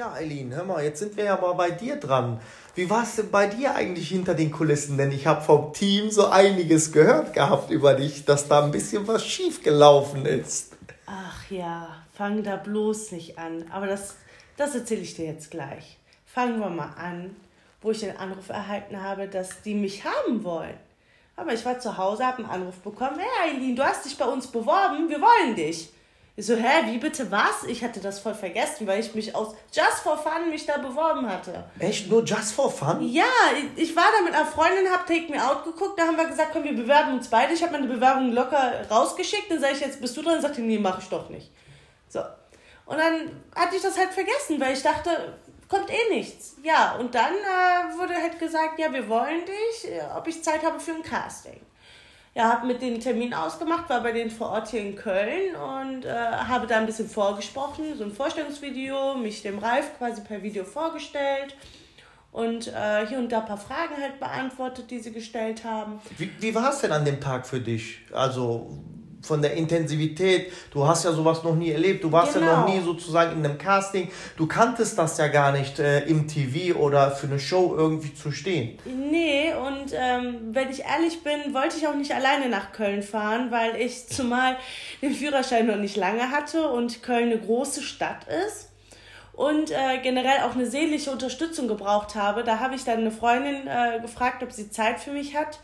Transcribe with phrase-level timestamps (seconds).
[0.00, 2.40] Ja, Eileen, hör mal, jetzt sind wir ja mal bei dir dran.
[2.74, 4.96] Wie war es denn bei dir eigentlich hinter den Kulissen?
[4.96, 9.06] Denn ich habe vom Team so einiges gehört gehabt über dich, dass da ein bisschen
[9.06, 10.72] was schief gelaufen ist.
[11.04, 13.66] Ach ja, fang da bloß nicht an.
[13.70, 14.14] Aber das,
[14.56, 15.98] das erzähle ich dir jetzt gleich.
[16.24, 17.36] Fangen wir mal an,
[17.82, 20.78] wo ich den Anruf erhalten habe, dass die mich haben wollen.
[21.36, 23.18] Aber ich war zu Hause, habe einen Anruf bekommen.
[23.18, 25.90] Hey Eileen, du hast dich bei uns beworben, wir wollen dich.
[26.40, 27.64] Ich so, hä, wie bitte was?
[27.66, 31.28] Ich hatte das voll vergessen, weil ich mich aus Just for Fun mich da beworben
[31.28, 31.64] hatte.
[31.78, 33.06] Echt nur Just for Fun?
[33.12, 33.26] Ja,
[33.76, 36.52] ich, war da mit einer Freundin, hab Take Me Out geguckt, da haben wir gesagt,
[36.54, 37.52] komm, wir bewerben uns beide.
[37.52, 40.62] Ich habe meine Bewerbung locker rausgeschickt, dann sage ich, jetzt bist du dran, und sagte,
[40.62, 41.50] nee, mach ich doch nicht.
[42.08, 42.20] So.
[42.86, 45.34] Und dann hatte ich das halt vergessen, weil ich dachte,
[45.68, 46.56] kommt eh nichts.
[46.62, 50.80] Ja, und dann äh, wurde halt gesagt, ja, wir wollen dich, ob ich Zeit habe
[50.80, 51.60] für ein Casting
[52.34, 56.04] ja, habe mit den Termin ausgemacht, war bei denen vor Ort hier in Köln und
[56.04, 60.64] äh, habe da ein bisschen vorgesprochen, so ein Vorstellungsvideo, mich dem Ralf quasi per Video
[60.64, 61.56] vorgestellt
[62.32, 66.00] und äh, hier und da ein paar Fragen halt beantwortet, die sie gestellt haben.
[66.18, 67.98] Wie, wie war es denn an dem Tag für dich?
[68.12, 68.78] Also
[69.22, 70.52] von der Intensivität.
[70.72, 72.04] Du hast ja sowas noch nie erlebt.
[72.04, 72.46] Du warst genau.
[72.46, 72.78] ja noch genau.
[72.78, 74.10] nie sozusagen in einem Casting.
[74.36, 78.32] Du kanntest das ja gar nicht äh, im TV oder für eine Show irgendwie zu
[78.32, 78.78] stehen.
[78.84, 83.50] Nee, und ähm, wenn ich ehrlich bin, wollte ich auch nicht alleine nach Köln fahren,
[83.50, 84.56] weil ich zumal
[85.02, 88.70] den Führerschein noch nicht lange hatte und Köln eine große Stadt ist
[89.32, 92.44] und äh, generell auch eine seelische Unterstützung gebraucht habe.
[92.44, 95.60] Da habe ich dann eine Freundin äh, gefragt, ob sie Zeit für mich hat.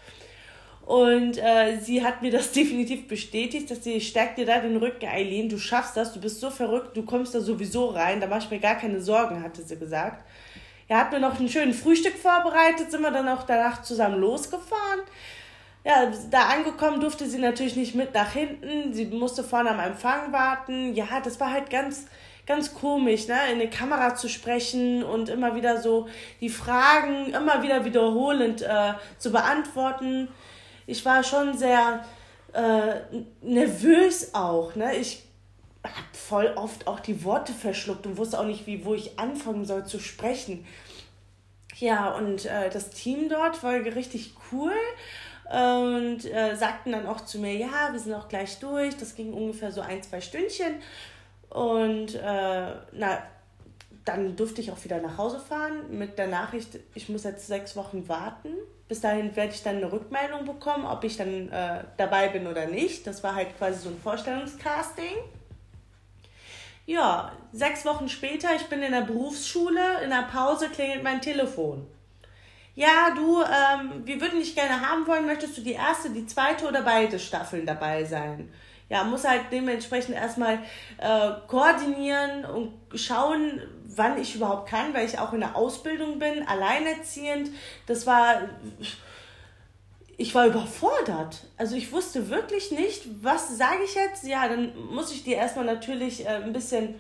[0.87, 5.07] Und äh, sie hat mir das definitiv bestätigt, dass sie stärkt dir da den Rücken,
[5.07, 8.45] Eileen, du schaffst das, du bist so verrückt, du kommst da sowieso rein, da mache
[8.45, 10.25] ich mir gar keine Sorgen, hatte sie gesagt.
[10.89, 15.01] Er hat mir noch einen schönen Frühstück vorbereitet, sind wir dann auch danach zusammen losgefahren.
[15.85, 20.33] Ja, da angekommen durfte sie natürlich nicht mit nach hinten, sie musste vorne am Empfang
[20.33, 20.95] warten.
[20.95, 22.07] Ja, das war halt ganz,
[22.47, 26.07] ganz komisch, ne, in die Kamera zu sprechen und immer wieder so
[26.41, 30.29] die Fragen immer wieder wiederholend äh, zu beantworten
[30.87, 32.05] ich war schon sehr
[32.53, 33.01] äh,
[33.43, 34.75] nervös auch.
[34.77, 34.97] Ne?
[34.97, 35.23] Ich
[35.85, 39.65] habe voll oft auch die Worte verschluckt und wusste auch nicht, wie, wo ich anfangen
[39.65, 40.67] soll zu sprechen.
[41.79, 44.73] Ja, und äh, das Team dort war richtig cool
[45.45, 48.97] und äh, sagten dann auch zu mir, ja, wir sind auch gleich durch.
[48.97, 50.77] Das ging ungefähr so ein, zwei Stündchen.
[51.51, 53.23] Und äh, na,
[54.07, 57.77] dann durfte ich auch wieder nach Hause fahren mit der Nachricht, ich muss jetzt sechs
[57.77, 58.51] Wochen warten.
[58.89, 62.67] Bis dahin werde ich dann eine Rückmeldung bekommen, ob ich dann äh, dabei bin oder
[62.67, 63.05] nicht.
[63.07, 65.17] Das war halt quasi so ein Vorstellungscasting.
[66.87, 71.85] Ja, sechs Wochen später, ich bin in der Berufsschule, in der Pause klingelt mein Telefon.
[72.77, 75.27] Ja, du, ähm, wir würden dich gerne haben wollen.
[75.27, 78.53] Möchtest du die erste, die zweite oder beide Staffeln dabei sein?
[78.89, 80.61] Ja, muss halt dementsprechend erstmal
[80.99, 86.47] äh, koordinieren und schauen, wann ich überhaupt kann, weil ich auch in der Ausbildung bin,
[86.47, 87.51] alleinerziehend.
[87.87, 88.43] Das war,
[90.17, 91.45] ich war überfordert.
[91.57, 94.25] Also ich wusste wirklich nicht, was sage ich jetzt.
[94.25, 96.95] Ja, dann muss ich dir erstmal natürlich äh, ein bisschen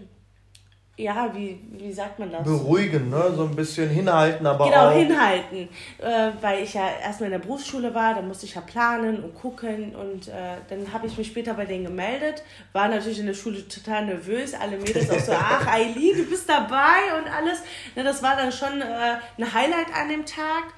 [0.99, 2.45] ja, wie, wie sagt man das?
[2.45, 3.31] Beruhigen, ne?
[3.37, 4.95] So ein bisschen hinhalten, aber genau, auch...
[4.95, 5.69] Genau, hinhalten.
[5.99, 9.35] Äh, weil ich ja erstmal in der Berufsschule war, da musste ich ja planen und
[9.35, 12.43] gucken und äh, dann habe ich mich später bei denen gemeldet.
[12.73, 16.49] War natürlich in der Schule total nervös, alle Mädels auch so, ach Eileen, du bist
[16.49, 17.62] dabei und alles.
[17.95, 20.73] Ne, das war dann schon äh, ein Highlight an dem Tag.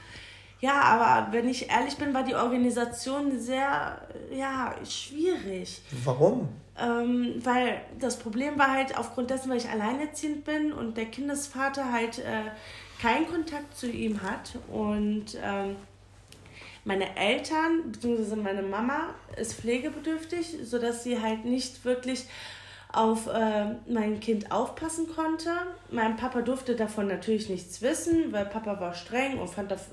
[0.60, 4.00] Ja, aber wenn ich ehrlich bin, war die Organisation sehr,
[4.36, 5.80] ja, schwierig.
[6.02, 6.48] Warum?
[6.80, 11.92] Ähm, weil das Problem war halt aufgrund dessen, weil ich alleinerziehend bin und der Kindesvater
[11.92, 12.50] halt äh,
[13.00, 15.76] keinen Kontakt zu ihm hat und ähm,
[16.84, 18.36] meine Eltern bzw.
[18.36, 22.26] meine Mama ist pflegebedürftig, sodass sie halt nicht wirklich
[22.92, 25.50] auf äh, mein Kind aufpassen konnte.
[25.90, 29.88] Mein Papa durfte davon natürlich nichts wissen, weil Papa war streng und fand das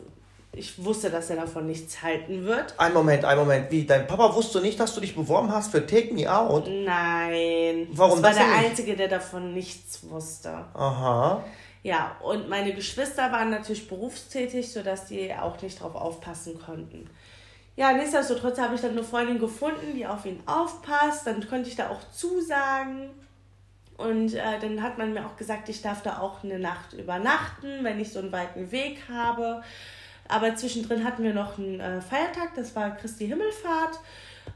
[0.55, 2.73] ich wusste, dass er davon nichts halten wird.
[2.77, 3.71] Ein Moment, ein Moment.
[3.71, 3.85] Wie?
[3.85, 6.67] Dein Papa wusste nicht, dass du dich beworben hast für Take Me Out?
[6.67, 7.87] Nein.
[7.91, 8.69] Warum das war das der nicht?
[8.69, 10.49] Einzige, der davon nichts wusste.
[10.73, 11.43] Aha.
[11.83, 17.09] Ja, und meine Geschwister waren natürlich berufstätig, sodass die auch nicht darauf aufpassen konnten.
[17.75, 21.27] Ja, nichtsdestotrotz habe ich dann eine Freundin gefunden, die auf ihn aufpasst.
[21.27, 23.09] Dann konnte ich da auch zusagen.
[23.97, 27.83] Und äh, dann hat man mir auch gesagt, ich darf da auch eine Nacht übernachten,
[27.83, 29.61] wenn ich so einen weiten Weg habe.
[30.27, 33.99] Aber zwischendrin hatten wir noch einen äh, Feiertag, das war Christi Himmelfahrt.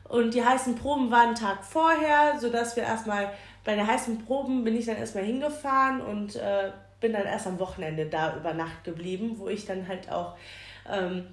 [0.07, 3.31] Und die heißen Proben waren einen Tag vorher, sodass wir erstmal
[3.63, 7.60] bei den heißen Proben bin ich dann erstmal hingefahren und äh, bin dann erst am
[7.60, 10.36] Wochenende da über Nacht geblieben, wo ich dann halt auch
[10.92, 11.27] ähm,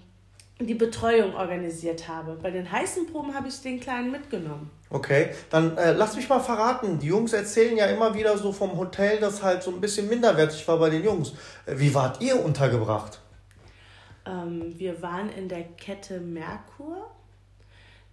[0.58, 2.38] die Betreuung organisiert habe.
[2.42, 4.70] Bei den heißen Proben habe ich den Kleinen mitgenommen.
[4.88, 6.98] Okay, dann äh, lass mich mal verraten.
[6.98, 10.66] Die Jungs erzählen ja immer wieder so vom Hotel, das halt so ein bisschen minderwertig
[10.68, 11.32] war bei den Jungs.
[11.66, 13.20] Äh, wie wart ihr untergebracht?
[14.26, 17.10] Ähm, wir waren in der Kette Merkur.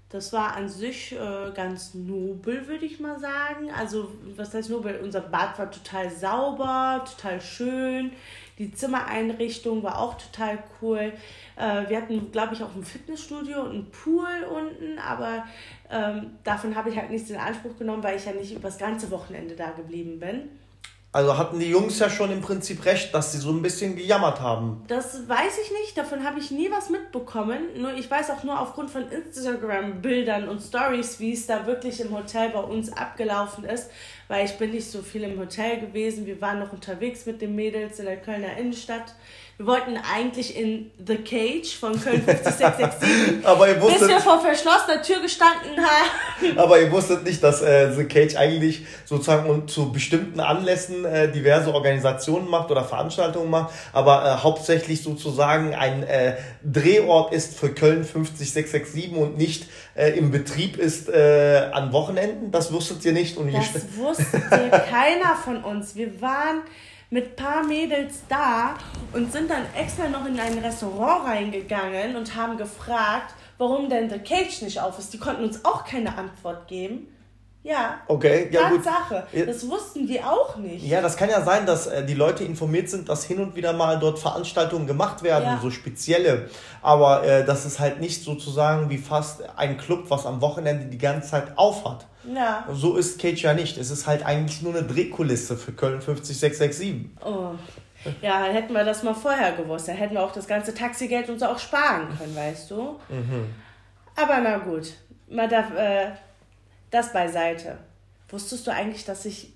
[0.10, 3.72] Das war an sich äh, ganz nobel, würde ich mal sagen.
[3.76, 5.00] Also, was heißt nobel?
[5.02, 8.12] Unser Bad war total sauber, total schön.
[8.60, 11.14] Die Zimmereinrichtung war auch total cool.
[11.56, 15.46] Äh, wir hatten, glaube ich, auch ein Fitnessstudio und einen Pool unten, aber
[15.90, 18.78] ähm, davon habe ich halt nichts in Anspruch genommen, weil ich ja nicht über das
[18.78, 20.50] ganze Wochenende da geblieben bin.
[21.14, 24.42] Also hatten die Jungs ja schon im Prinzip recht, dass sie so ein bisschen gejammert
[24.42, 24.84] haben.
[24.88, 27.60] Das weiß ich nicht, davon habe ich nie was mitbekommen.
[27.78, 32.18] Nur ich weiß auch nur aufgrund von Instagram-Bildern und Stories, wie es da wirklich im
[32.18, 33.92] Hotel bei uns abgelaufen ist,
[34.34, 36.26] weil ich bin nicht so viel im Hotel gewesen.
[36.26, 39.14] Wir waren noch unterwegs mit den Mädels in der Kölner Innenstadt.
[39.58, 43.10] Wir wollten eigentlich in The Cage von Köln 50667,
[43.46, 46.58] aber ihr wusstet, bis wir vor verschlossener Tür gestanden haben.
[46.58, 51.72] Aber ihr wusstet nicht, dass äh, The Cage eigentlich sozusagen zu bestimmten Anlässen äh, diverse
[51.72, 58.04] Organisationen macht oder Veranstaltungen macht, aber äh, hauptsächlich sozusagen ein äh, Drehort ist für Köln
[58.04, 62.52] 50667 und nicht äh, im Betrieb ist äh, an Wochenenden.
[62.52, 63.38] Das wusstet ihr nicht.
[63.38, 65.96] Und das wusste keiner von uns.
[65.96, 66.62] Wir waren
[67.10, 68.76] mit paar Mädels da
[69.12, 74.20] und sind dann extra noch in ein Restaurant reingegangen und haben gefragt, warum denn The
[74.20, 75.14] Cage nicht auf ist.
[75.14, 77.08] Die konnten uns auch keine Antwort geben.
[77.64, 78.02] Ja.
[78.08, 79.26] Okay, ja Tatsache.
[79.32, 79.48] Gut.
[79.48, 80.86] Das wussten die auch nicht.
[80.86, 83.72] Ja, das kann ja sein, dass äh, die Leute informiert sind, dass hin und wieder
[83.72, 85.60] mal dort Veranstaltungen gemacht werden, ja.
[85.62, 86.50] so spezielle.
[86.82, 90.98] Aber äh, das ist halt nicht sozusagen wie fast ein Club, was am Wochenende die
[90.98, 92.06] ganze Zeit aufhat.
[92.26, 92.68] Ja.
[92.72, 93.78] So ist Cage ja nicht.
[93.78, 97.10] Es ist halt eigentlich nur eine Drehkulisse für Köln 50667.
[97.26, 97.52] Oh.
[98.22, 99.88] Ja, hätten wir das mal vorher gewusst.
[99.88, 103.00] Da hätten wir auch das ganze Taxigeld uns auch sparen können, weißt du?
[103.08, 103.54] Mhm.
[104.16, 104.94] Aber na gut.
[105.30, 106.12] Man darf, äh,
[106.94, 107.78] das beiseite.
[108.30, 109.54] Wusstest du eigentlich, dass ich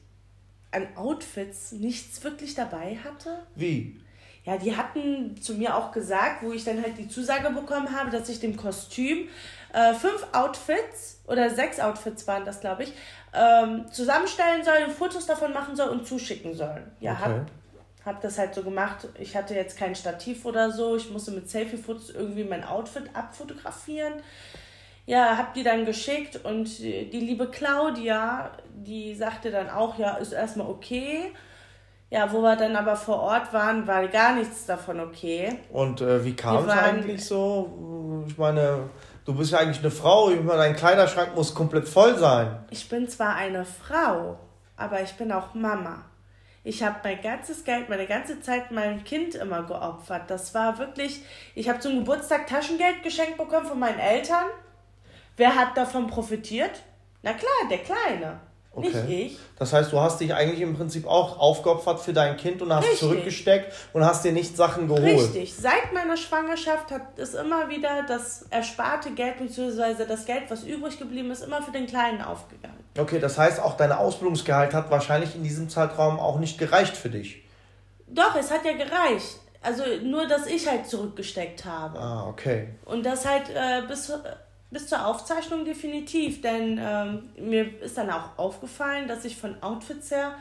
[0.71, 3.39] an Outfits nichts wirklich dabei hatte?
[3.55, 3.99] Wie?
[4.43, 8.09] Ja, die hatten zu mir auch gesagt, wo ich dann halt die Zusage bekommen habe,
[8.09, 9.27] dass ich dem Kostüm
[9.73, 12.93] äh, fünf Outfits oder sechs Outfits waren das, glaube ich,
[13.33, 16.81] ähm, zusammenstellen soll, Fotos davon machen soll und zuschicken soll.
[17.01, 17.21] Ja, okay.
[17.23, 17.51] hab,
[18.05, 19.07] hab das halt so gemacht.
[19.19, 20.95] Ich hatte jetzt kein Stativ oder so.
[20.95, 24.13] Ich musste mit Selfie-Fotos irgendwie mein Outfit abfotografieren
[25.07, 30.33] ja, hab die dann geschickt und die liebe Claudia, die sagte dann auch, ja, ist
[30.33, 31.31] erstmal okay.
[32.09, 35.59] Ja, wo wir dann aber vor Ort waren, war gar nichts davon okay.
[35.71, 38.23] Und äh, wie kam es eigentlich so?
[38.27, 38.89] Ich meine,
[39.25, 42.65] du bist ja eigentlich eine Frau, ich meine, dein Kleiderschrank muss komplett voll sein.
[42.69, 44.37] Ich bin zwar eine Frau,
[44.75, 46.03] aber ich bin auch Mama.
[46.63, 50.23] Ich habe mein ganzes Geld, meine ganze Zeit meinem Kind immer geopfert.
[50.29, 51.21] Das war wirklich,
[51.55, 54.47] ich habe zum Geburtstag Taschengeld geschenkt bekommen von meinen Eltern.
[55.37, 56.71] Wer hat davon profitiert?
[57.21, 58.39] Na klar, der Kleine.
[58.77, 58.89] Okay.
[58.89, 59.39] Nicht ich.
[59.57, 62.83] Das heißt, du hast dich eigentlich im Prinzip auch aufgeopfert für dein Kind und hast
[62.83, 62.99] Richtig.
[62.99, 65.03] zurückgesteckt und hast dir nicht Sachen geholt.
[65.03, 65.55] Richtig.
[65.55, 70.05] Seit meiner Schwangerschaft hat es immer wieder das ersparte Geld bzw.
[70.07, 72.77] das Geld, was übrig geblieben ist, immer für den Kleinen aufgegangen.
[72.95, 77.09] Okay, das heißt, auch dein Ausbildungsgehalt hat wahrscheinlich in diesem Zeitraum auch nicht gereicht für
[77.09, 77.43] dich.
[78.07, 79.39] Doch, es hat ja gereicht.
[79.63, 81.99] Also nur, dass ich halt zurückgesteckt habe.
[81.99, 82.69] Ah, okay.
[82.85, 84.13] Und das halt äh, bis
[84.69, 90.11] bis zur Aufzeichnung definitiv, denn ähm, mir ist dann auch aufgefallen, dass ich von Outfits
[90.11, 90.35] her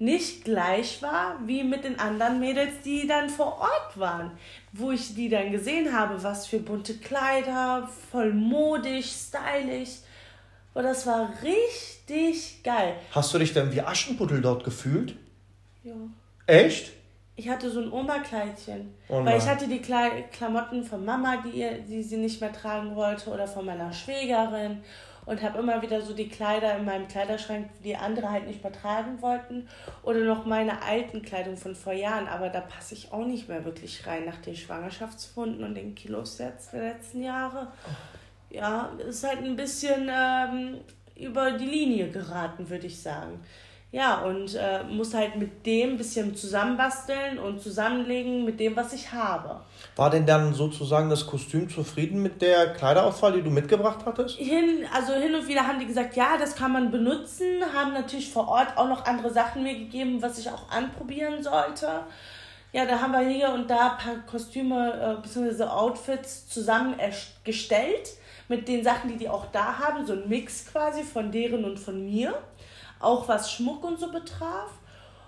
[0.00, 4.30] nicht gleich war wie mit den anderen Mädels, die dann vor Ort waren,
[4.72, 9.98] wo ich die dann gesehen habe, was für bunte Kleider, voll modisch, stylisch.
[10.72, 12.96] Und das war richtig geil.
[13.12, 15.16] Hast du dich denn wie Aschenputtel dort gefühlt?
[15.84, 15.94] Ja.
[16.46, 16.92] Echt?
[17.40, 18.92] Ich hatte so ein Oma-Kleidchen.
[19.08, 22.94] Oh weil ich hatte die Kle Klamotten von Mama, die, die sie nicht mehr tragen
[22.94, 24.82] wollte, oder von meiner Schwägerin.
[25.24, 28.74] Und habe immer wieder so die Kleider in meinem Kleiderschrank, die andere halt nicht mehr
[28.74, 29.66] tragen wollten.
[30.02, 32.28] Oder noch meine alten Kleidung von vor Jahren.
[32.28, 36.36] Aber da passe ich auch nicht mehr wirklich rein nach den Schwangerschaftsfunden und den Kilos
[36.36, 37.68] jetzt der letzten Jahre.
[38.50, 40.80] Ja, ist halt ein bisschen ähm,
[41.16, 43.40] über die Linie geraten, würde ich sagen.
[43.92, 48.92] Ja, und äh, muss halt mit dem ein bisschen zusammenbasteln und zusammenlegen mit dem, was
[48.92, 49.60] ich habe.
[49.96, 54.36] War denn dann sozusagen das Kostüm zufrieden mit der Kleiderauswahl, die du mitgebracht hattest?
[54.36, 58.30] Hin, also hin und wieder haben die gesagt, ja, das kann man benutzen, haben natürlich
[58.32, 61.88] vor Ort auch noch andere Sachen mir gegeben, was ich auch anprobieren sollte.
[62.72, 65.64] Ja, da haben wir hier und da ein paar Kostüme äh, bzw.
[65.64, 68.10] Outfits zusammengestellt
[68.46, 71.80] mit den Sachen, die die auch da haben, so ein Mix quasi von deren und
[71.80, 72.34] von mir
[73.00, 74.70] auch was Schmuck und so betraf.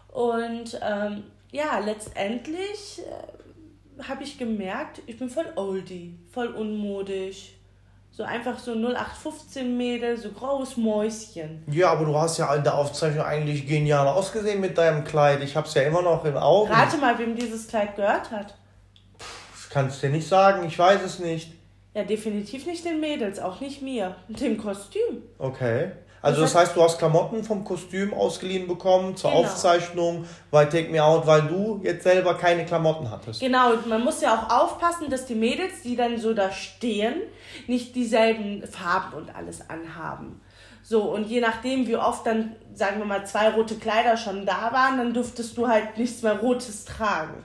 [0.08, 7.54] Und ähm, ja, letztendlich äh, habe ich gemerkt, ich bin voll oldie, voll unmodisch.
[8.14, 11.64] So einfach so 0815 Mädel, so graues Mäuschen.
[11.66, 15.42] Ja, aber du hast ja in der Aufzeichnung eigentlich genial ausgesehen mit deinem Kleid.
[15.42, 16.70] Ich hab's ja immer noch im Auge.
[16.70, 18.54] Rate mal, wem dieses Kleid gehört hat.
[19.18, 21.52] Das kannst du dir nicht sagen, ich weiß es nicht.
[21.94, 24.14] Ja, definitiv nicht den Mädels, auch nicht mir.
[24.28, 25.22] Dem Kostüm.
[25.38, 25.92] Okay.
[26.22, 29.42] Also das, heißt, du hast Klamotten vom Kostüm ausgeliehen bekommen zur genau.
[29.42, 33.40] Aufzeichnung bei Take Me Out, weil du jetzt selber keine Klamotten hattest.
[33.40, 37.14] Genau, und man muss ja auch aufpassen, dass die Mädels, die dann so da stehen,
[37.66, 40.40] nicht dieselben Farben und alles anhaben.
[40.84, 44.70] So, und je nachdem, wie oft dann, sagen wir mal, zwei rote Kleider schon da
[44.72, 47.44] waren, dann durftest du halt nichts mehr Rotes tragen.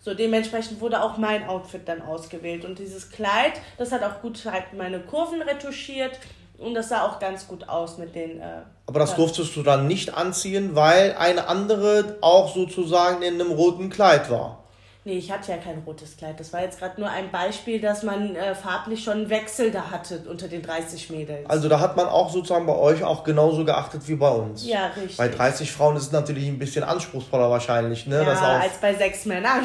[0.00, 2.64] So, dementsprechend wurde auch mein Outfit dann ausgewählt.
[2.64, 6.18] Und dieses Kleid, das hat auch gut halt meine Kurven retuschiert
[6.58, 8.40] und das sah auch ganz gut aus mit den.
[8.40, 13.52] Äh, Aber das durftest du dann nicht anziehen, weil eine andere auch sozusagen in einem
[13.52, 14.65] roten Kleid war.
[15.06, 16.40] Nee, ich hatte ja kein rotes Kleid.
[16.40, 19.92] Das war jetzt gerade nur ein Beispiel, dass man äh, farblich schon einen Wechsel da
[19.92, 21.48] hatte unter den 30 Mädels.
[21.48, 24.66] Also da hat man auch sozusagen bei euch auch genauso geachtet wie bei uns.
[24.66, 25.16] Ja, richtig.
[25.16, 28.24] Bei 30 Frauen ist es natürlich ein bisschen anspruchsvoller wahrscheinlich, ne?
[28.24, 29.62] Ja, als bei sechs Männern.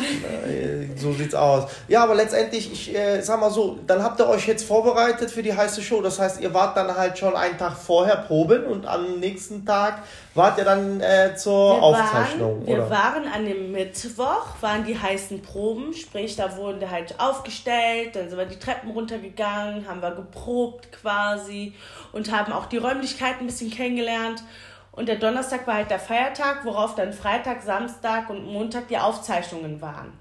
[0.48, 1.72] Äh, so sieht's aus.
[1.88, 5.42] Ja, aber letztendlich, ich äh, sag mal so, dann habt ihr euch jetzt vorbereitet für
[5.42, 6.04] die heiße Show.
[6.04, 10.04] Das heißt, ihr wart dann halt schon einen Tag vorher proben und am nächsten Tag
[10.36, 14.98] wart ihr dann äh, zur wir Aufzeichnung, waren, Wir waren an dem Mittwoch, waren die
[14.98, 20.12] heißen Proben, sprich, da wurden halt aufgestellt, dann sind wir die Treppen runtergegangen, haben wir
[20.12, 21.74] geprobt quasi
[22.12, 24.44] und haben auch die Räumlichkeiten ein bisschen kennengelernt.
[24.92, 29.80] Und der Donnerstag war halt der Feiertag, worauf dann Freitag, Samstag und Montag die Aufzeichnungen
[29.82, 30.12] waren.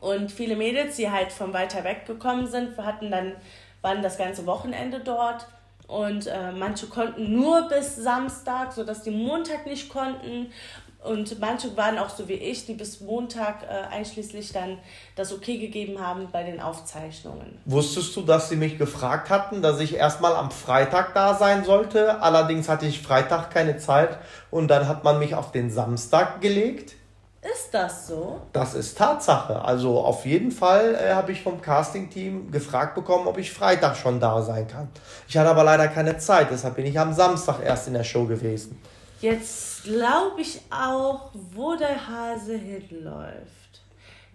[0.00, 3.34] Und viele Mädels, die halt von weiter weg gekommen sind, hatten dann,
[3.82, 5.46] waren das ganze Wochenende dort
[5.88, 10.52] und äh, manche konnten nur bis Samstag, sodass die Montag nicht konnten.
[11.02, 14.78] Und manche waren auch so wie ich, die bis Montag äh, einschließlich dann
[15.14, 17.58] das Okay gegeben haben bei den Aufzeichnungen.
[17.66, 22.20] Wusstest du, dass sie mich gefragt hatten, dass ich erstmal am Freitag da sein sollte?
[22.20, 24.18] Allerdings hatte ich Freitag keine Zeit
[24.50, 26.96] und dann hat man mich auf den Samstag gelegt.
[27.40, 28.40] Ist das so?
[28.52, 29.62] Das ist Tatsache.
[29.62, 34.18] Also auf jeden Fall äh, habe ich vom Casting-Team gefragt bekommen, ob ich Freitag schon
[34.18, 34.88] da sein kann.
[35.28, 38.24] Ich hatte aber leider keine Zeit, deshalb bin ich am Samstag erst in der Show
[38.24, 38.80] gewesen.
[39.20, 43.82] Jetzt glaube ich auch, wo der Hase hinläuft.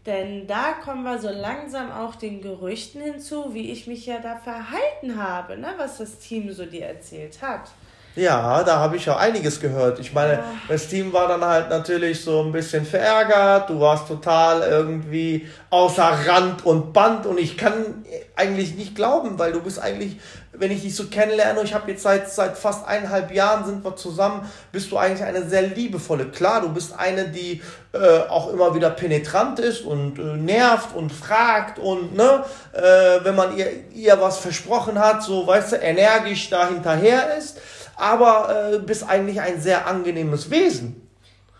[0.05, 4.35] Denn da kommen wir so langsam auch den Gerüchten hinzu, wie ich mich ja da
[4.35, 5.73] verhalten habe, ne?
[5.77, 7.71] was das Team so dir erzählt hat.
[8.15, 9.99] Ja, da habe ich ja einiges gehört.
[9.99, 10.43] Ich meine, ja.
[10.67, 13.71] das Team war dann halt natürlich so ein bisschen verärgert.
[13.71, 18.05] Du warst total irgendwie außer Rand und Band und ich kann
[18.35, 20.17] eigentlich nicht glauben, weil du bist eigentlich,
[20.51, 23.95] wenn ich dich so kennenlerne, ich habe jetzt seit, seit fast eineinhalb Jahren sind wir
[23.95, 26.25] zusammen, bist du eigentlich eine sehr liebevolle.
[26.27, 31.11] Klar, du bist eine, die äh, auch immer wieder penetrant ist und äh, nervt und
[31.11, 36.51] fragt und, ne, äh, wenn man ihr, ihr was versprochen hat, so, weißt du, energisch
[36.51, 37.57] da hinterher ist
[37.95, 41.07] aber äh, bist eigentlich ein sehr angenehmes Wesen.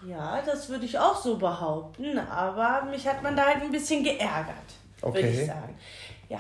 [0.08, 4.04] Ja, das würde ich auch so behaupten, aber mich hat man da halt ein bisschen
[4.04, 4.56] geärgert,
[5.02, 5.24] okay.
[5.24, 5.78] würde ich sagen.
[6.28, 6.40] Ja,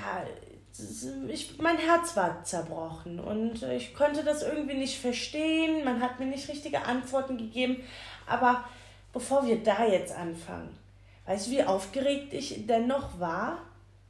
[1.29, 5.85] ich, mein Herz war zerbrochen und ich konnte das irgendwie nicht verstehen.
[5.85, 7.83] Man hat mir nicht richtige Antworten gegeben.
[8.25, 8.63] Aber
[9.11, 10.75] bevor wir da jetzt anfangen,
[11.27, 13.59] weißt du, wie aufgeregt ich denn noch war?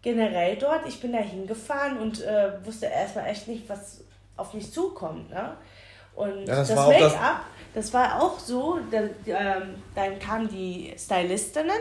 [0.01, 0.87] Generell dort.
[0.87, 4.02] Ich bin da hingefahren und äh, wusste erstmal echt nicht, was
[4.37, 5.29] auf mich zukommt.
[5.29, 5.57] Ne?
[6.15, 7.41] Und ja, das, das Make-up,
[7.73, 11.71] das war auch so, da, ähm, dann kamen die Stylistinnen,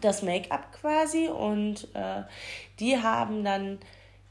[0.00, 2.22] das Make-up quasi, und äh,
[2.80, 3.78] die haben dann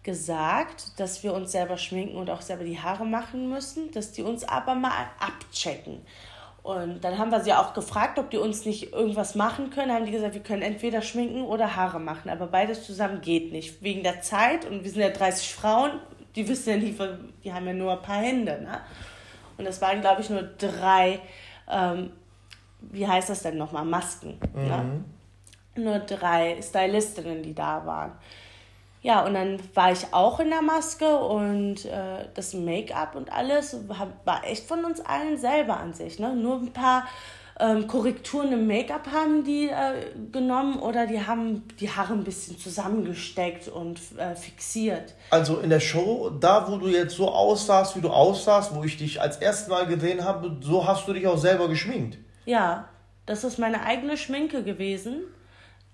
[0.03, 4.23] gesagt, dass wir uns selber schminken und auch selber die Haare machen müssen, dass die
[4.23, 6.01] uns aber mal abchecken.
[6.63, 9.91] Und dann haben wir sie auch gefragt, ob die uns nicht irgendwas machen können.
[9.91, 13.81] Haben die gesagt, wir können entweder schminken oder Haare machen, aber beides zusammen geht nicht.
[13.81, 15.91] Wegen der Zeit und wir sind ja 30 Frauen,
[16.37, 16.99] die wissen ja nicht,
[17.43, 18.61] die haben ja nur ein paar Hände.
[18.61, 18.79] Ne?
[19.57, 21.19] Und das waren, glaube ich, nur drei,
[21.67, 22.11] ähm,
[22.79, 24.39] wie heißt das denn nochmal, Masken.
[24.53, 24.61] Ne?
[24.61, 24.67] Mhm.
[24.67, 25.03] Ne?
[25.83, 28.11] Nur drei Stylistinnen, die da waren.
[29.01, 33.77] Ja, und dann war ich auch in der Maske und äh, das Make-up und alles
[33.87, 36.19] war echt von uns allen selber an sich.
[36.19, 36.35] Ne?
[36.35, 37.07] Nur ein paar
[37.59, 42.57] ähm, Korrekturen im Make-up haben die äh, genommen oder die haben die Haare ein bisschen
[42.57, 45.15] zusammengesteckt und äh, fixiert.
[45.31, 48.97] Also in der Show, da wo du jetzt so aussahst, wie du aussahst, wo ich
[48.97, 52.17] dich als erstes Mal gesehen habe, so hast du dich auch selber geschminkt.
[52.45, 52.89] Ja,
[53.25, 55.23] das ist meine eigene Schminke gewesen.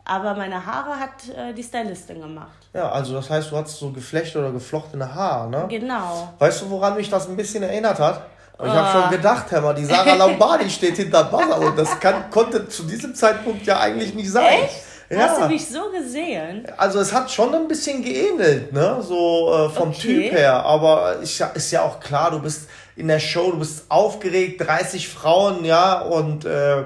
[0.06, 2.68] Aber meine Haare hat äh, die Stylistin gemacht.
[2.74, 5.66] Ja, also das heißt, du hattest so geflechte oder geflochtene Haare, ne?
[5.70, 6.34] Genau.
[6.40, 8.26] Weißt du, woran mich das ein bisschen erinnert hat?
[8.64, 9.10] Und ich habe schon ah.
[9.10, 13.14] gedacht, Herr mal, die Sarah Lombardi steht hinter Buzzer und das kann, konnte zu diesem
[13.14, 14.64] Zeitpunkt ja eigentlich nicht sein.
[14.64, 14.84] Echt?
[15.10, 15.20] Ja.
[15.20, 16.66] Hast du mich so gesehen?
[16.78, 19.02] Also es hat schon ein bisschen geähnelt, ne?
[19.02, 20.00] So äh, vom okay.
[20.00, 20.64] Typ her.
[20.64, 24.66] Aber ist ja, ist ja auch klar, du bist in der Show, du bist aufgeregt,
[24.66, 26.84] 30 Frauen, ja, und äh,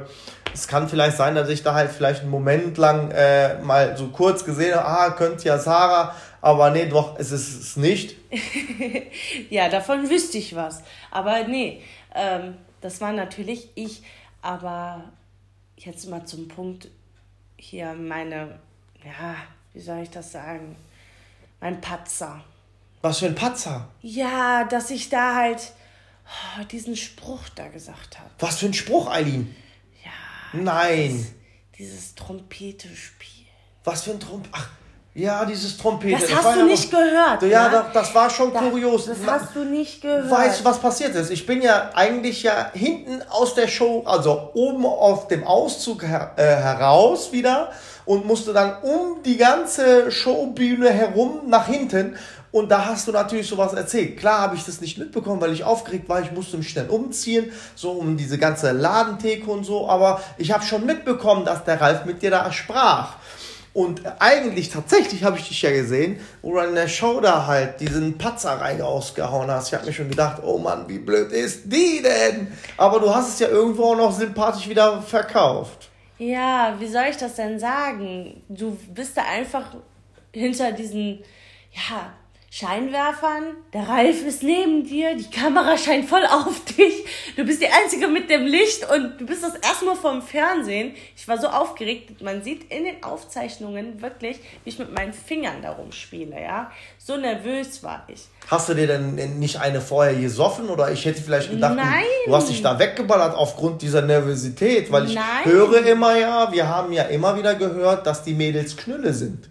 [0.52, 4.08] es kann vielleicht sein, dass ich da halt vielleicht einen Moment lang äh, mal so
[4.08, 6.16] kurz gesehen habe, ah, könnte ja Sarah,
[6.48, 8.16] aber nee, doch, es ist es nicht.
[9.50, 10.82] ja, davon wüsste ich was.
[11.12, 11.82] Aber nee,
[12.16, 14.02] ähm, das war natürlich ich.
[14.42, 15.04] Aber
[15.76, 16.88] jetzt mal zum Punkt
[17.58, 18.60] hier meine,
[19.04, 19.36] ja,
[19.74, 20.78] wie soll ich das sagen?
[21.60, 22.42] Mein Patzer.
[23.02, 23.90] Was für ein Patzer?
[24.02, 25.74] Ja, dass ich da halt
[26.26, 28.30] oh, diesen Spruch da gesagt habe.
[28.40, 29.54] Was für ein Spruch, Eileen?
[30.06, 30.60] Ja.
[30.62, 31.10] Nein.
[31.10, 31.34] Dieses,
[31.78, 33.48] dieses Trompete spielen.
[33.84, 34.54] Was für ein Trompete?
[34.54, 34.72] Ach,
[35.18, 36.22] ja, dieses Trompete.
[36.22, 37.42] Das, das hast du nicht noch, gehört.
[37.44, 37.86] Ja, ne?
[37.92, 39.08] das, war schon das, kurios.
[39.08, 40.30] Das hast du nicht gehört.
[40.30, 41.32] Weißt du, was passiert ist?
[41.32, 46.34] Ich bin ja eigentlich ja hinten aus der Show, also oben auf dem Auszug her,
[46.36, 47.72] äh, heraus wieder
[48.06, 52.16] und musste dann um die ganze Showbühne herum nach hinten.
[52.52, 54.18] Und da hast du natürlich sowas erzählt.
[54.18, 56.22] Klar habe ich das nicht mitbekommen, weil ich aufgeregt war.
[56.22, 59.90] Ich musste mich schnell umziehen, so um diese ganze Ladentheke und so.
[59.90, 63.16] Aber ich habe schon mitbekommen, dass der Ralf mit dir da sprach.
[63.78, 67.80] Und eigentlich, tatsächlich habe ich dich ja gesehen, wo du in der Show da halt
[67.80, 69.68] diesen Patzer rausgehauen hast.
[69.68, 72.48] Ich habe mir schon gedacht, oh Mann, wie blöd ist die denn?
[72.76, 75.92] Aber du hast es ja irgendwo auch noch sympathisch wieder verkauft.
[76.18, 78.42] Ja, wie soll ich das denn sagen?
[78.50, 79.76] Du bist da einfach
[80.34, 81.20] hinter diesen,
[81.72, 82.14] ja,
[82.50, 87.04] Scheinwerfern, der Ralf ist neben dir, die Kamera scheint voll auf dich,
[87.36, 90.94] du bist die Einzige mit dem Licht und du bist das erste Mal vom Fernsehen.
[91.16, 95.62] Ich war so aufgeregt, man sieht in den Aufzeichnungen wirklich, wie ich mit meinen Fingern
[95.62, 96.72] darum spiele, ja.
[96.98, 98.22] So nervös war ich.
[98.48, 102.06] Hast du dir denn nicht eine vorher gesoffen oder ich hätte vielleicht gedacht, Nein.
[102.26, 105.44] du hast dich da weggeballert aufgrund dieser Nervosität, weil ich Nein.
[105.44, 109.50] höre immer ja, wir haben ja immer wieder gehört, dass die Mädels Knülle sind.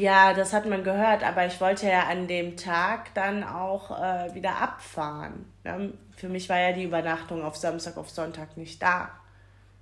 [0.00, 4.34] Ja, das hat man gehört, aber ich wollte ja an dem Tag dann auch äh,
[4.34, 5.46] wieder abfahren.
[5.64, 5.78] Ja,
[6.16, 9.10] für mich war ja die Übernachtung auf Samstag auf Sonntag nicht da.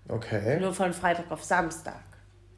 [0.09, 0.61] Okay.
[0.61, 2.03] Nur von Freitag auf Samstag.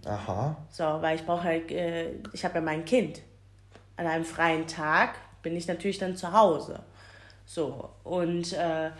[0.04, 0.56] Aha.
[0.70, 3.20] So, weil ich brauche halt, äh, ich habe ja mein Kind.
[3.96, 5.10] An einem freien Tag
[5.42, 6.80] bin ich natürlich dann zu Hause.
[7.46, 8.90] So, und äh,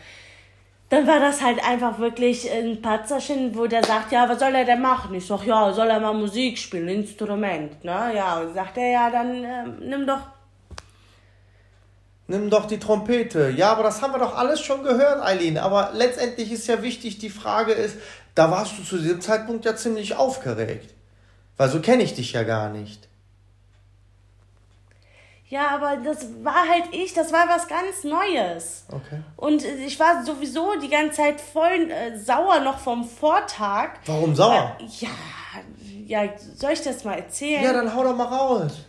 [0.90, 4.64] dann war das halt einfach wirklich ein Patzerchen, wo der sagt, ja, was soll er
[4.64, 5.14] denn machen?
[5.14, 8.12] Ich sag, ja, soll er mal Musik spielen, Instrument, ne?
[8.14, 10.20] Ja, und sagt er, ja, dann äh, nimm doch
[12.26, 13.50] Nimm doch die Trompete.
[13.50, 15.58] Ja, aber das haben wir doch alles schon gehört, Eileen.
[15.58, 17.96] Aber letztendlich ist ja wichtig, die Frage ist,
[18.34, 20.94] da warst du zu diesem Zeitpunkt ja ziemlich aufgeregt.
[21.56, 23.08] Weil so kenne ich dich ja gar nicht.
[25.54, 28.86] Ja, aber das war halt ich, das war was ganz Neues.
[28.88, 29.20] Okay.
[29.36, 33.90] Und ich war sowieso die ganze Zeit voll äh, sauer noch vom Vortag.
[34.04, 34.76] Warum sauer?
[34.80, 37.62] Äh, ja, ja, soll ich das mal erzählen?
[37.62, 38.80] Ja, dann hau doch mal raus.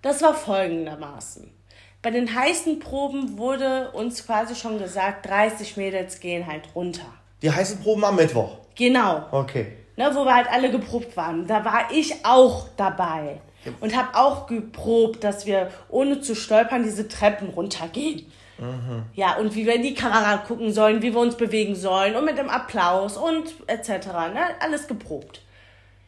[0.00, 1.52] Das war folgendermaßen.
[2.00, 7.12] Bei den heißen Proben wurde uns quasi schon gesagt, 30 Mädels gehen halt runter.
[7.42, 8.56] Die heißen Proben am Mittwoch?
[8.76, 9.26] Genau.
[9.30, 9.76] Okay.
[9.96, 11.46] Ne, wo wir halt alle geprobt waren.
[11.46, 13.42] Da war ich auch dabei
[13.80, 18.30] und habe auch geprobt, dass wir ohne zu stolpern diese Treppen runtergehen.
[18.58, 19.04] Mhm.
[19.14, 22.24] Ja, und wie wir in die Kamera gucken sollen, wie wir uns bewegen sollen und
[22.24, 24.06] mit dem Applaus und etc.
[24.32, 24.40] Ne?
[24.60, 25.42] Alles geprobt.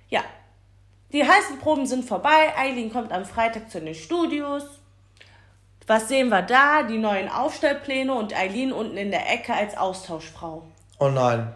[0.09, 0.23] Ja,
[1.13, 2.53] die heißen Proben sind vorbei.
[2.57, 4.65] Eileen kommt am Freitag zu den Studios.
[5.87, 6.85] Was sehen wir da?
[6.85, 10.65] Die neuen Aufstellpläne und Eileen unten in der Ecke als Austauschfrau.
[10.99, 11.55] Oh nein.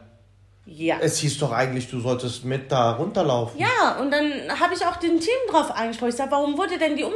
[0.67, 0.97] Ja.
[1.01, 3.61] Es hieß doch eigentlich, du solltest mit da runterlaufen.
[3.61, 6.09] Ja, und dann habe ich auch den Team drauf angesprochen.
[6.09, 7.13] Ich sage, warum wurde denn die um,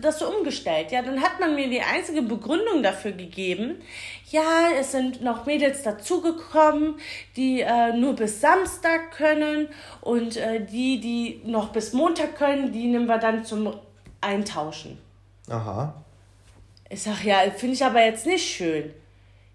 [0.00, 0.90] das so umgestellt?
[0.90, 3.76] Ja, dann hat man mir die einzige Begründung dafür gegeben.
[4.30, 6.96] Ja, es sind noch Mädels dazugekommen,
[7.36, 9.68] die äh, nur bis Samstag können
[10.00, 13.74] und äh, die, die noch bis Montag können, die nehmen wir dann zum
[14.20, 14.98] Eintauschen.
[15.48, 15.94] Aha.
[16.90, 18.92] Ich sage, ja, finde ich aber jetzt nicht schön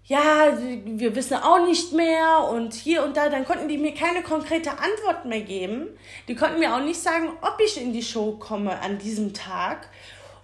[0.06, 0.52] ja,
[0.84, 4.70] wir wissen auch nicht mehr und hier und da, dann konnten die mir keine konkrete
[4.72, 5.88] Antwort mehr geben.
[6.28, 9.88] Die konnten mir auch nicht sagen, ob ich in die Show komme an diesem Tag.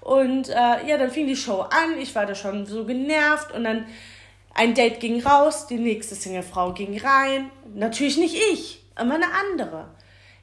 [0.00, 0.52] Und äh,
[0.88, 3.84] ja, dann fing die Show an, ich war da schon so genervt und dann
[4.54, 7.50] ein Date ging raus, die nächste Singlefrau ging rein.
[7.74, 9.90] Natürlich nicht ich, immer eine andere.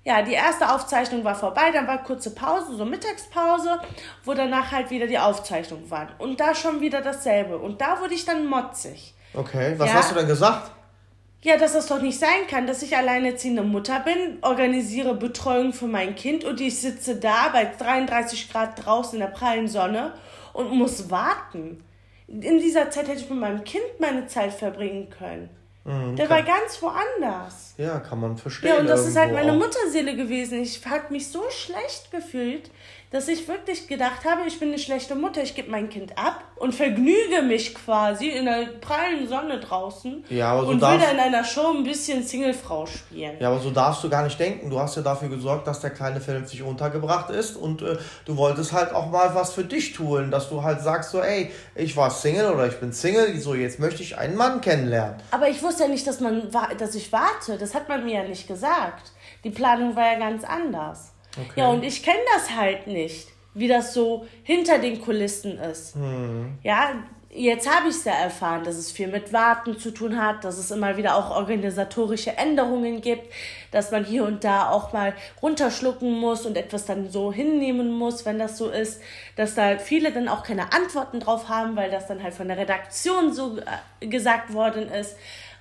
[0.08, 3.78] Ja, die erste Aufzeichnung war vorbei, dann war kurze Pause, so Mittagspause,
[4.24, 6.08] wo danach halt wieder die Aufzeichnung war.
[6.18, 7.58] Und da schon wieder dasselbe.
[7.58, 9.14] Und da wurde ich dann motzig.
[9.34, 9.96] Okay, was ja?
[9.96, 10.72] hast du dann gesagt?
[11.42, 15.88] Ja, dass das doch nicht sein kann, dass ich alleinerziehende Mutter bin, organisiere Betreuung für
[15.88, 20.14] mein Kind und ich sitze da bei 33 Grad draußen in der prallen Sonne
[20.54, 21.84] und muss warten.
[22.30, 25.50] In dieser Zeit hätte ich mit meinem Kind meine Zeit verbringen können.
[25.84, 27.67] Mhm, der war ganz woanders.
[27.78, 28.70] Ja, kann man verstehen.
[28.70, 30.62] Ja, und das ist halt meine Mutterseele gewesen.
[30.62, 32.72] Ich habe mich so schlecht gefühlt,
[33.12, 36.44] dass ich wirklich gedacht habe, ich bin eine schlechte Mutter, ich gebe mein Kind ab
[36.58, 41.14] und vergnüge mich quasi in der prallen Sonne draußen ja, aber so und will dann
[41.14, 43.38] in einer Show ein bisschen Singlefrau spielen.
[43.40, 44.70] Ja, aber so darfst du gar nicht denken.
[44.70, 48.74] Du hast ja dafür gesorgt, dass der kleine vernünftig untergebracht ist und äh, du wolltest
[48.74, 52.10] halt auch mal was für dich tun, dass du halt sagst so, ey, ich war
[52.10, 55.16] Single oder ich bin Single, so jetzt möchte ich einen Mann kennenlernen.
[55.32, 57.58] Aber ich wusste ja nicht, dass man dass ich warte.
[57.68, 59.12] Das hat man mir ja nicht gesagt.
[59.44, 61.14] Die Planung war ja ganz anders.
[61.34, 61.60] Okay.
[61.60, 65.96] Ja, und ich kenne das halt nicht, wie das so hinter den Kulissen ist.
[65.96, 66.58] Hm.
[66.64, 66.94] Ja,
[67.30, 70.58] jetzt habe ich es ja erfahren, dass es viel mit Warten zu tun hat, dass
[70.58, 73.34] es immer wieder auch organisatorische Änderungen gibt,
[73.72, 78.26] dass man hier und da auch mal runterschlucken muss und etwas dann so hinnehmen muss,
[78.26, 79.02] wenn das so ist,
[79.36, 82.58] dass da viele dann auch keine Antworten drauf haben, weil das dann halt von der
[82.58, 83.58] Redaktion so
[84.00, 85.18] äh, gesagt worden ist.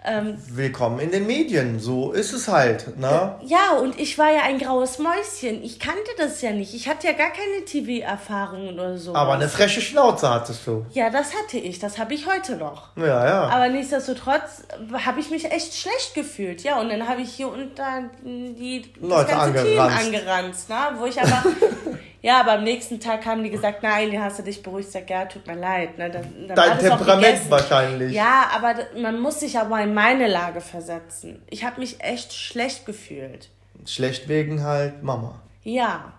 [0.09, 2.97] Ähm, Willkommen in den Medien, so ist es halt.
[2.97, 3.35] Ne?
[3.45, 5.65] Ja, und ich war ja ein graues Mäuschen.
[5.65, 6.75] Ich kannte das ja nicht.
[6.75, 9.17] Ich hatte ja gar keine TV-Erfahrungen oder so.
[9.17, 10.87] Aber eine freche Schnauze hattest du.
[10.93, 11.81] Ja, das hatte ich.
[11.81, 12.97] Das habe ich heute noch.
[12.97, 13.49] Ja, ja.
[13.49, 14.63] Aber nichtsdestotrotz
[15.05, 16.63] habe ich mich echt schlecht gefühlt.
[16.63, 19.67] Ja, und dann habe ich hier und da die Leute angeranzt.
[19.67, 19.81] Team
[20.15, 20.69] angeranzt.
[20.69, 20.77] Ne?
[20.99, 21.43] Wo ich aber
[22.23, 24.91] Ja, aber am nächsten Tag haben die gesagt, nein, hast du dich beruhigt.
[24.91, 25.99] Sag, ja, tut mir leid.
[25.99, 26.11] Ne?
[26.11, 28.13] Dann, dann Dein Temperament wahrscheinlich.
[28.13, 31.43] Ja, aber man muss sich aber in meine Lage versetzen.
[31.49, 33.51] Ich habe mich echt schlecht gefühlt.
[33.85, 35.41] Schlecht wegen halt Mama.
[35.63, 36.13] Ja.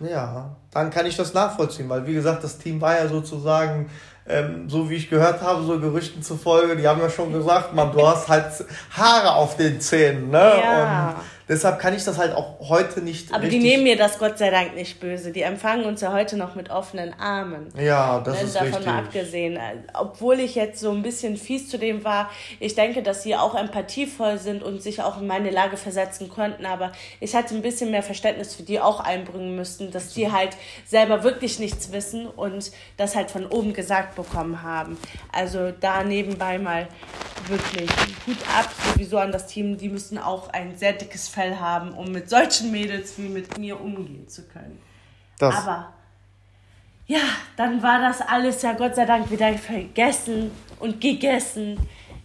[0.00, 3.90] Ja, dann kann ich das nachvollziehen, weil wie gesagt, das Team war ja sozusagen,
[4.26, 7.92] ähm, so wie ich gehört habe, so Gerüchten zufolge, die haben ja schon gesagt, man,
[7.92, 8.46] du hast halt
[8.96, 10.38] Haare auf den Zähnen, ne?
[10.62, 11.08] Ja.
[11.08, 11.16] Und
[11.50, 13.34] Deshalb kann ich das halt auch heute nicht.
[13.34, 15.32] Aber die nehmen mir das Gott sei Dank nicht böse.
[15.32, 17.74] Die empfangen uns ja heute noch mit offenen Armen.
[17.76, 18.84] Ja, das ist davon richtig.
[18.84, 19.58] Davon mal abgesehen.
[19.94, 23.56] Obwohl ich jetzt so ein bisschen fies zu dem war, ich denke, dass sie auch
[23.56, 26.66] empathievoll sind und sich auch in meine Lage versetzen konnten.
[26.66, 30.56] Aber ich hatte ein bisschen mehr Verständnis für die auch einbringen müssten, dass die halt
[30.86, 34.96] selber wirklich nichts wissen und das halt von oben gesagt bekommen haben.
[35.32, 36.86] Also da nebenbei mal
[37.48, 37.90] wirklich
[38.24, 39.78] gut ab, sowieso an das Team.
[39.78, 43.56] Die müssen auch ein sehr dickes Fell Fell haben, um mit solchen Mädels wie mit
[43.56, 44.78] mir umgehen zu können.
[45.38, 45.54] Das.
[45.54, 45.94] Aber
[47.06, 47.22] ja,
[47.56, 51.78] dann war das alles ja Gott sei Dank wieder vergessen und gegessen.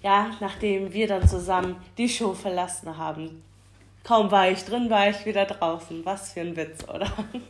[0.03, 3.41] Ja, nachdem wir dann zusammen die Show verlassen haben.
[4.07, 6.05] Kaum war ich drin, war ich wieder draußen.
[6.05, 7.07] Was für ein Witz, oder?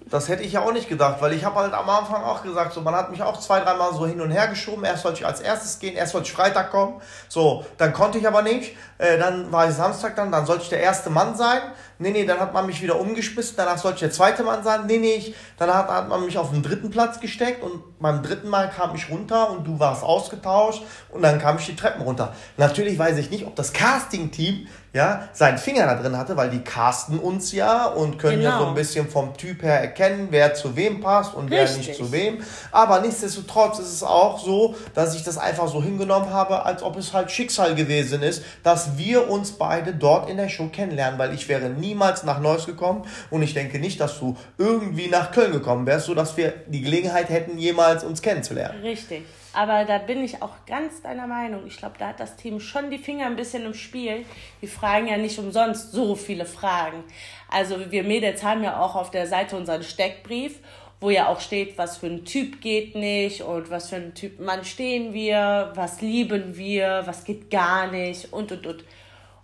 [0.09, 2.71] Das hätte ich ja auch nicht gedacht, weil ich habe halt am Anfang auch gesagt,
[2.71, 4.85] so man hat mich auch zwei, dreimal so hin und her geschoben.
[4.85, 7.01] Erst wollte ich als erstes gehen, erst wollte ich Freitag kommen.
[7.27, 8.77] So, dann konnte ich aber nicht.
[8.97, 11.61] Äh, dann war ich Samstag dann, dann sollte ich der erste Mann sein.
[11.97, 14.85] Nee, nee, dann hat man mich wieder umgeschmissen, danach sollte ich der zweite Mann sein.
[14.85, 18.21] Nee, nee, ich, dann hat, hat man mich auf den dritten Platz gesteckt und beim
[18.21, 22.01] dritten Mal kam ich runter und du warst ausgetauscht und dann kam ich die Treppen
[22.01, 22.33] runter.
[22.57, 26.61] Natürlich weiß ich nicht, ob das Casting-Team ja, seinen Finger da drin hatte, weil die
[26.61, 28.49] casten uns ja und können genau.
[28.49, 28.75] ja so ein genau.
[28.75, 31.69] bisschen vom Typ her erkennen, wer zu wem passt und Richtig.
[31.69, 32.37] wer nicht zu wem.
[32.71, 36.95] Aber nichtsdestotrotz ist es auch so, dass ich das einfach so hingenommen habe, als ob
[36.95, 41.33] es halt Schicksal gewesen ist, dass wir uns beide dort in der Show kennenlernen, weil
[41.33, 45.51] ich wäre niemals nach Neuss gekommen und ich denke nicht, dass du irgendwie nach Köln
[45.51, 48.81] gekommen wärst, sodass wir die Gelegenheit hätten, jemals uns kennenzulernen.
[48.81, 49.23] Richtig.
[49.53, 51.65] Aber da bin ich auch ganz deiner Meinung.
[51.65, 54.25] Ich glaube, da hat das Team schon die Finger ein bisschen im Spiel.
[54.61, 57.05] Die fragen ja nicht umsonst so viele Fragen.
[57.49, 60.59] Also wir Mädels haben ja auch auf der Seite unseren Steckbrief,
[60.99, 64.39] wo ja auch steht, was für ein Typ geht nicht und was für ein Typ
[64.41, 68.83] Mann stehen wir, was lieben wir, was geht gar nicht und und und.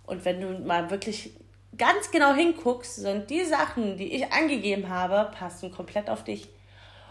[0.04, 1.32] Und wenn du mal wirklich
[1.76, 6.48] ganz genau hinguckst, sind die Sachen, die ich angegeben habe, passen komplett auf dich.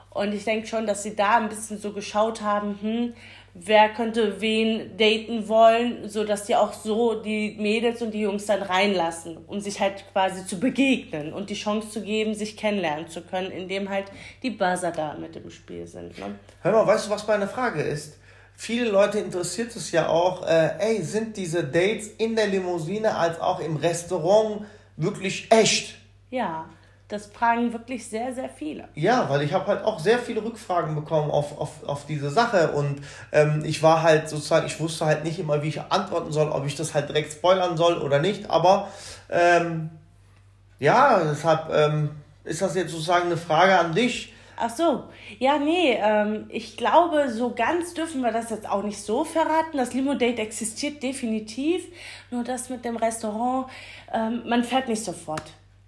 [0.10, 3.14] Und ich denke schon, dass sie da ein bisschen so geschaut haben, hm,
[3.54, 8.46] wer könnte wen daten wollen, so dass die auch so die Mädels und die Jungs
[8.46, 13.08] dann reinlassen, um sich halt quasi zu begegnen und die Chance zu geben, sich kennenlernen
[13.08, 14.12] zu können, indem halt
[14.44, 16.18] die Buzzer da mit im Spiel sind.
[16.18, 16.36] Ne?
[16.62, 18.18] Hör mal, weißt du, was meine Frage ist?
[18.64, 23.42] Viele Leute interessiert es ja auch, äh, ey, sind diese Dates in der Limousine als
[23.42, 25.98] auch im Restaurant wirklich echt?
[26.30, 26.66] Ja.
[27.08, 28.88] Das fragen wirklich sehr, sehr viele.
[28.94, 32.74] Ja, weil ich habe halt auch sehr viele Rückfragen bekommen auf, auf, auf diese Sache
[32.74, 36.52] und ähm, ich war halt sozusagen, ich wusste halt nicht immer, wie ich antworten soll,
[36.52, 38.90] ob ich das halt direkt spoilern soll oder nicht, aber
[39.32, 39.90] ähm,
[40.78, 42.12] ja, deshalb ähm,
[42.44, 44.36] ist das jetzt sozusagen eine Frage an dich.
[44.64, 45.06] Ach so,
[45.40, 49.76] ja, nee, ähm, ich glaube, so ganz dürfen wir das jetzt auch nicht so verraten.
[49.76, 51.84] Das Limo-Date existiert definitiv,
[52.30, 53.72] nur das mit dem Restaurant,
[54.14, 55.42] ähm, man fährt nicht sofort.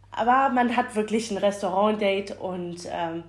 [0.09, 3.23] Aber man hat wirklich ein Restaurant-Date und ähm,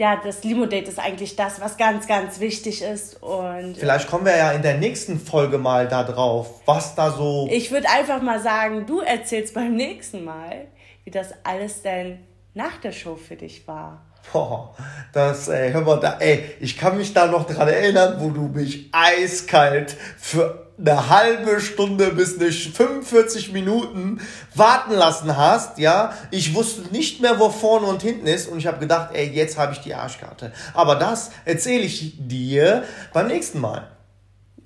[0.00, 3.22] ja, das Limo-Date ist eigentlich das, was ganz, ganz wichtig ist.
[3.22, 7.48] Und Vielleicht kommen wir ja in der nächsten Folge mal da drauf, was da so.
[7.52, 10.66] Ich würde einfach mal sagen, du erzählst beim nächsten Mal,
[11.04, 12.18] wie das alles denn
[12.54, 14.02] nach der Show für dich war.
[14.32, 14.74] Boah,
[15.12, 18.48] das, ey, hör mal, da, ey, ich kann mich da noch dran erinnern, wo du
[18.48, 24.20] mich eiskalt für eine halbe Stunde bis eine 45 Minuten
[24.54, 26.14] warten lassen hast, ja.
[26.30, 29.58] Ich wusste nicht mehr, wo vorne und hinten ist und ich habe gedacht, ey, jetzt
[29.58, 30.52] habe ich die Arschkarte.
[30.74, 33.88] Aber das erzähle ich dir beim nächsten Mal.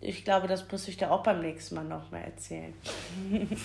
[0.01, 2.75] Ich glaube, das muss ich dir auch beim nächsten Mal noch mal erzählen.